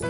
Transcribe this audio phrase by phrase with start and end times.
[0.00, 0.08] The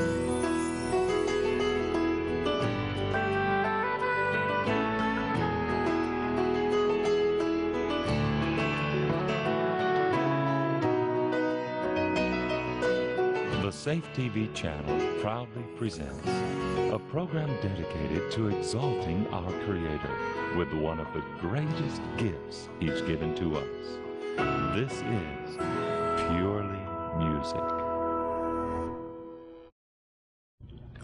[13.71, 20.17] Safe TV channel proudly presents a program dedicated to exalting our Creator
[20.57, 23.99] with one of the greatest gifts He's given to us.
[24.75, 25.57] This is
[26.17, 26.81] Purely
[27.19, 27.84] Music.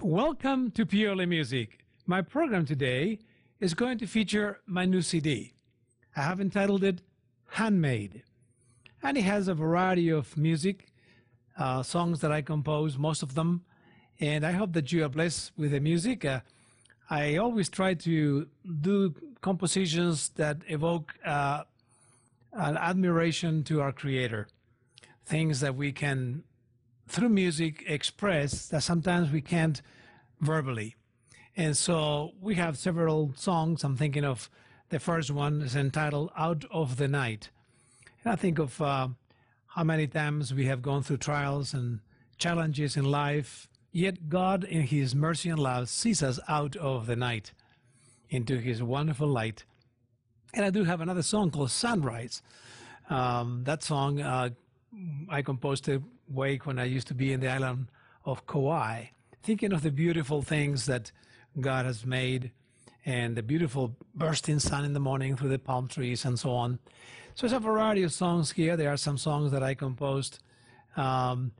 [0.02, 1.84] Welcome to Purely Music.
[2.06, 3.18] My program today
[3.60, 5.52] is going to feature my new CD.
[6.16, 7.02] I have entitled it
[7.48, 8.22] Handmade.
[9.02, 10.86] And it has a variety of music,
[11.58, 13.66] uh, songs that I compose, most of them.
[14.18, 16.24] And I hope that you are blessed with the music.
[16.24, 16.40] Uh,
[17.10, 18.48] I always try to
[18.80, 21.64] do compositions that evoke uh,
[22.54, 24.48] an admiration to our Creator,
[25.26, 26.44] things that we can,
[27.10, 29.82] through music, express that sometimes we can't
[30.40, 30.94] verbally.
[31.56, 33.82] And so we have several songs.
[33.82, 34.48] I'm thinking of
[34.90, 37.50] the first one is entitled Out of the Night.
[38.22, 39.08] And I think of uh,
[39.66, 41.98] how many times we have gone through trials and
[42.38, 47.16] challenges in life, yet God, in His mercy and love, sees us out of the
[47.16, 47.52] night
[48.28, 49.64] into His wonderful light.
[50.54, 52.40] And I do have another song called Sunrise.
[53.08, 54.50] Um, that song uh,
[55.28, 57.88] I composed a wake when I used to be in the island
[58.24, 59.06] of Kauai,
[59.42, 61.12] thinking of the beautiful things that
[61.60, 62.50] God has made
[63.06, 66.78] and the beautiful bursting sun in the morning through the palm trees and so on.
[67.34, 68.76] So there's a variety of songs here.
[68.76, 70.40] There are some songs that I composed.
[70.96, 71.52] Um,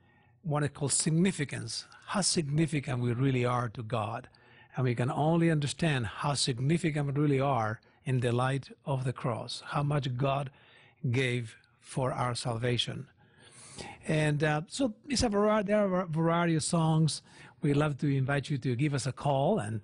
[0.43, 4.29] one is called Significance, how significant we really are to God.
[4.77, 9.13] And we can only understand how significant we really are in the light of the
[9.13, 10.51] cross, how much God
[11.11, 13.07] gave for our salvation.
[14.07, 17.23] And uh, so it's a variety, there are a variety of songs.
[17.63, 19.81] We'd love to invite you to give us a call and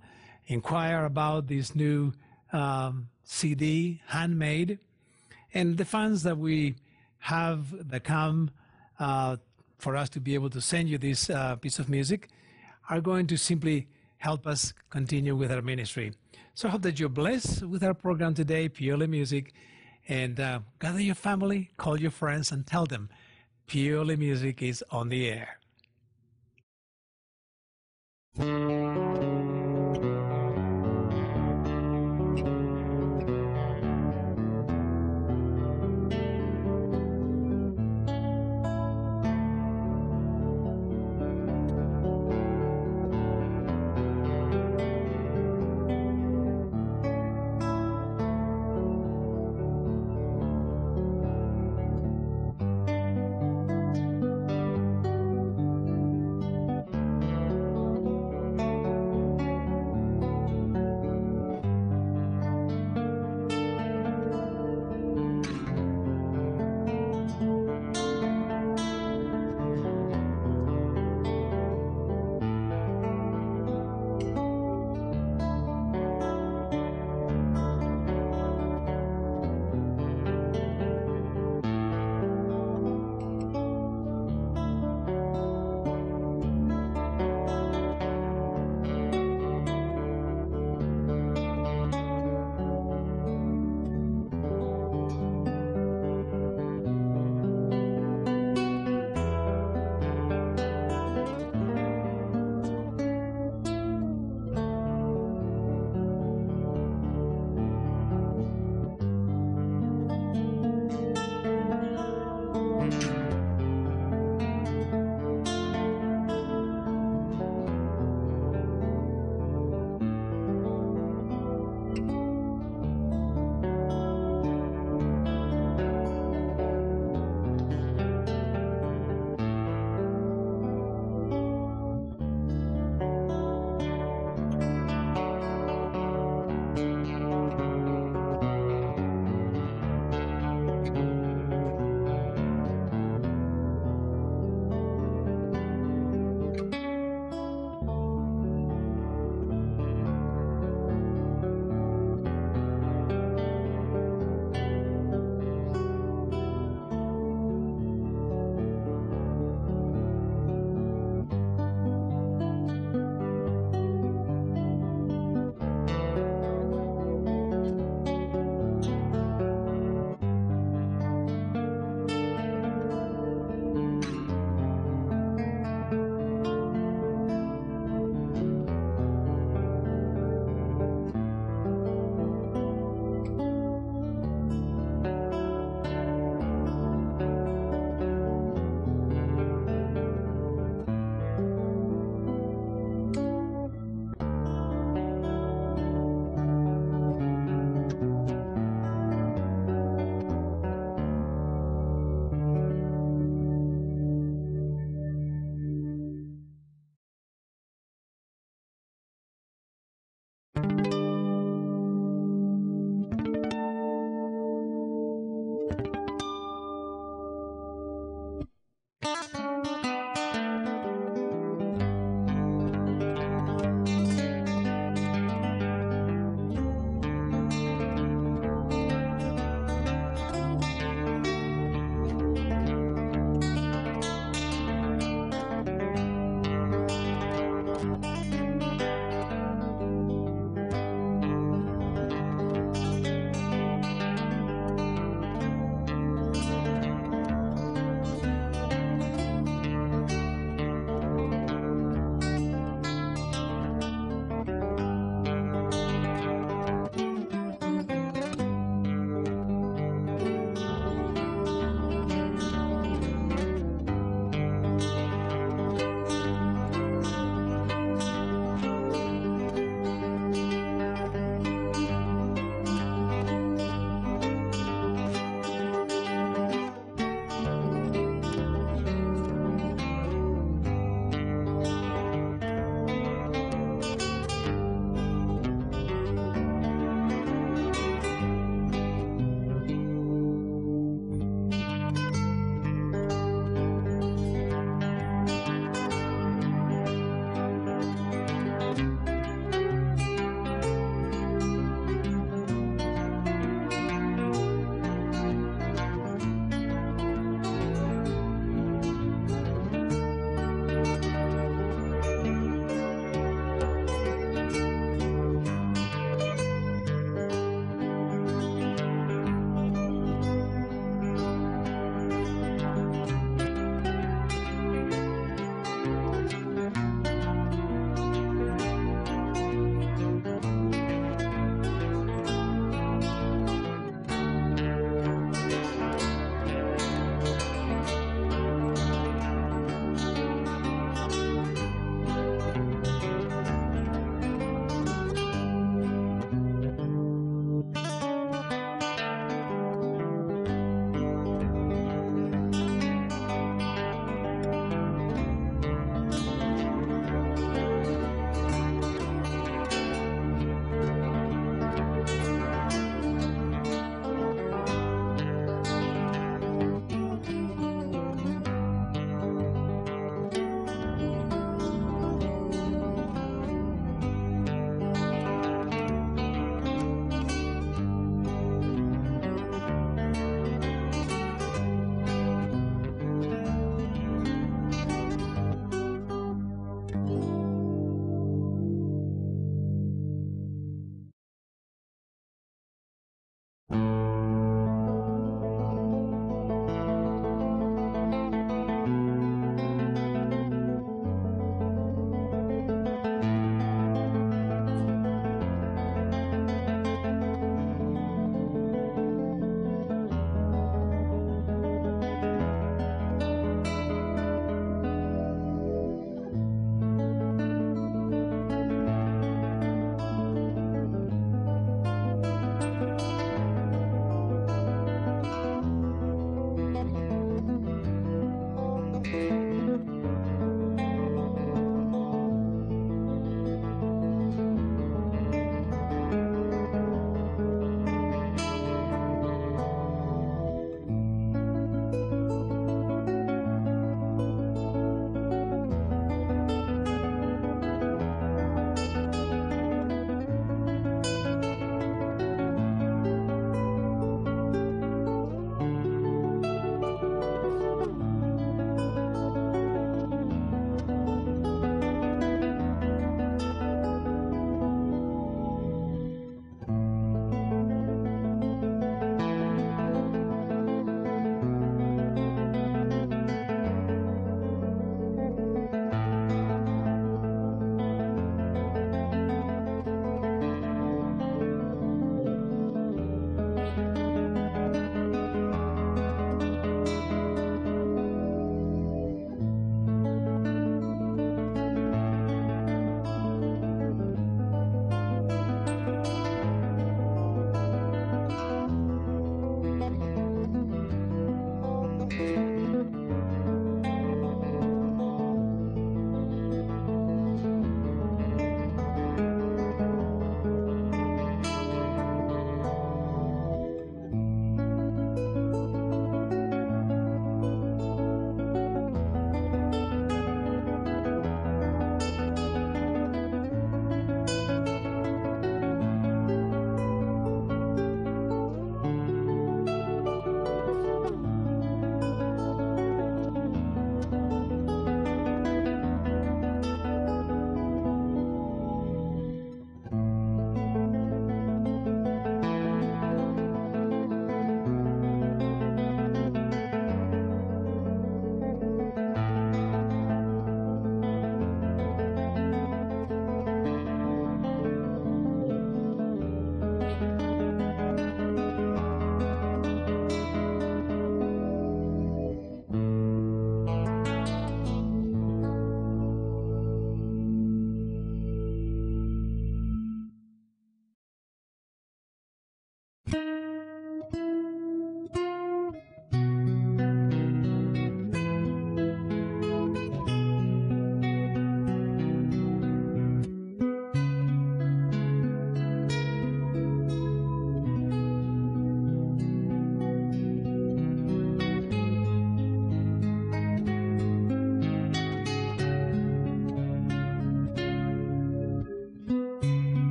[0.47, 2.13] inquire about this new
[2.51, 4.79] um, CD, handmade.
[5.53, 6.75] And the funds that we
[7.19, 8.51] have that come
[8.99, 9.37] uh,
[9.77, 12.29] for us to be able to send you this uh, piece of music
[12.89, 13.87] are going to simply
[14.17, 16.13] help us continue with our ministry.
[16.55, 19.53] So I hope that you're blessed with our program today, Purely Music.
[20.09, 23.09] And uh, gather your family, call your friends, and tell them
[23.67, 25.59] Purely Music is on the air.